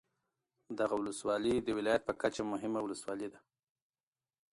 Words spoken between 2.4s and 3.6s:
مهمه ولسوالي ده